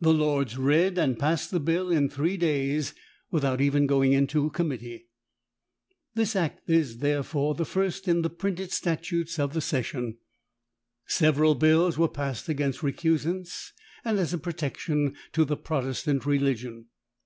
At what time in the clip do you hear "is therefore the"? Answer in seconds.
6.70-7.66